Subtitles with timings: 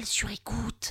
[0.00, 0.90] Sur écoute.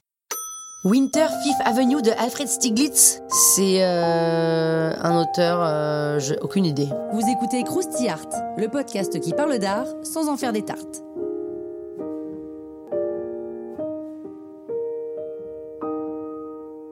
[0.85, 3.19] Winter Fifth Avenue de Alfred Stieglitz,
[3.55, 6.87] c'est euh, un auteur, euh, j'ai aucune idée.
[7.11, 11.03] Vous écoutez Krusty Art, le podcast qui parle d'art sans en faire des tartes.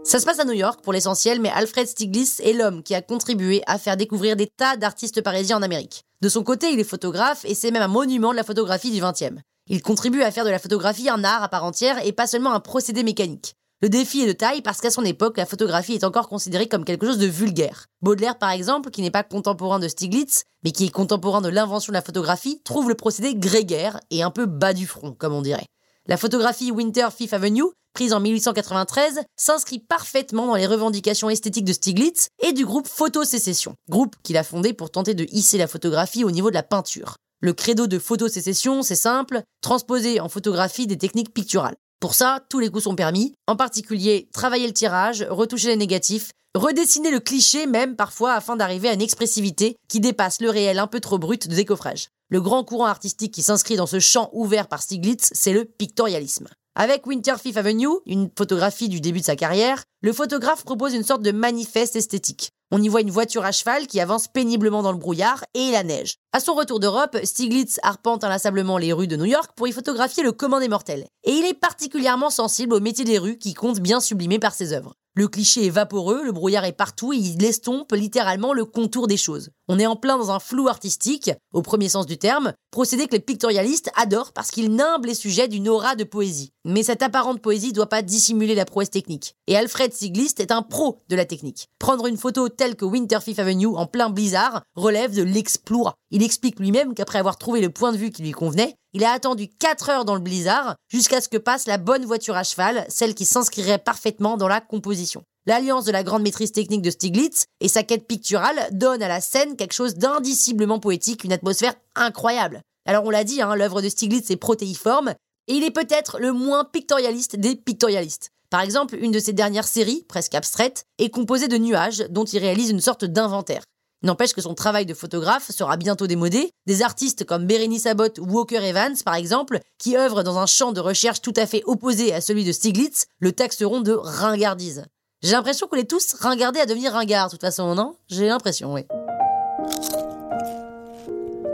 [0.03, 3.03] Ça se passe à New York pour l'essentiel, mais Alfred Stieglitz est l'homme qui a
[3.03, 6.05] contribué à faire découvrir des tas d'artistes parisiens en Amérique.
[6.21, 8.99] De son côté, il est photographe et c'est même un monument de la photographie du
[8.99, 9.41] XXe.
[9.71, 12.53] Il contribue à faire de la photographie un art à part entière et pas seulement
[12.53, 13.53] un procédé mécanique.
[13.83, 16.83] Le défi est de taille parce qu'à son époque, la photographie est encore considérée comme
[16.83, 17.85] quelque chose de vulgaire.
[18.01, 21.91] Baudelaire, par exemple, qui n'est pas contemporain de Stiglitz, mais qui est contemporain de l'invention
[21.91, 25.43] de la photographie, trouve le procédé grégaire et un peu bas du front, comme on
[25.43, 25.67] dirait.
[26.07, 31.73] La photographie Winter Fifth Avenue, prise en 1893, s'inscrit parfaitement dans les revendications esthétiques de
[31.73, 36.23] Stiglitz et du groupe Photosécession, groupe qu'il a fondé pour tenter de hisser la photographie
[36.23, 37.17] au niveau de la peinture.
[37.41, 41.77] Le credo de photosécession, c'est simple, transposer en photographie des techniques picturales.
[42.01, 46.31] Pour ça, tous les coups sont permis, en particulier travailler le tirage, retoucher les négatifs,
[46.53, 50.87] redessiner le cliché même parfois afin d'arriver à une expressivité qui dépasse le réel un
[50.87, 52.09] peu trop brut de décoffrage.
[52.27, 56.49] Le grand courant artistique qui s'inscrit dans ce champ ouvert par Stiglitz, c'est le pictorialisme.
[56.81, 61.03] Avec Winter Fifth Avenue, une photographie du début de sa carrière, le photographe propose une
[61.03, 62.51] sorte de manifeste esthétique.
[62.71, 65.83] On y voit une voiture à cheval qui avance péniblement dans le brouillard et la
[65.83, 66.15] neige.
[66.31, 70.23] À son retour d'Europe, Stiglitz arpente inlassablement les rues de New York pour y photographier
[70.23, 71.05] le commun des mortels.
[71.25, 74.71] Et il est particulièrement sensible au métier des rues qui compte bien sublimer par ses
[74.71, 74.93] œuvres.
[75.19, 79.17] Le cliché est vaporeux, le brouillard est partout et il estompe littéralement le contour des
[79.17, 79.49] choses.
[79.67, 83.11] On est en plein dans un flou artistique, au premier sens du terme, procédé que
[83.11, 86.53] les pictorialistes adorent parce qu'il nimble les sujets d'une aura de poésie.
[86.63, 89.35] Mais cette apparente poésie doit pas dissimuler la prouesse technique.
[89.47, 91.67] Et Alfred Stieglitz est un pro de la technique.
[91.79, 95.95] Prendre une photo telle que Winter Fifth Avenue en plein blizzard relève de l'exploit.
[96.11, 99.11] Il explique lui-même qu'après avoir trouvé le point de vue qui lui convenait, il a
[99.11, 102.85] attendu 4 heures dans le blizzard jusqu'à ce que passe la bonne voiture à cheval,
[102.89, 105.23] celle qui s'inscrirait parfaitement dans la composition.
[105.45, 109.21] L'alliance de la grande maîtrise technique de Stiglitz et sa quête picturale donne à la
[109.21, 112.61] scène quelque chose d'indiciblement poétique, une atmosphère incroyable.
[112.85, 115.13] Alors on l'a dit, hein, l'œuvre de Stiglitz est protéiforme,
[115.47, 118.29] et il est peut-être le moins pictorialiste des pictorialistes.
[118.49, 122.39] Par exemple, une de ses dernières séries, presque abstraites, est composée de nuages dont il
[122.39, 123.63] réalise une sorte d'inventaire.
[124.01, 126.51] N'empêche que son travail de photographe sera bientôt démodé.
[126.65, 130.71] Des artistes comme Berenice Abbott ou Walker Evans, par exemple, qui œuvrent dans un champ
[130.71, 134.85] de recherche tout à fait opposé à celui de Stiglitz, le taxeront de ringardise.
[135.21, 137.97] J'ai l'impression qu'on est tous ringardés à devenir ringards, de toute façon, non?
[138.07, 138.85] J'ai l'impression, oui.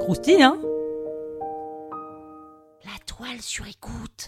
[0.02, 0.60] Croustille, hein?
[2.84, 4.28] La toile sur écoute.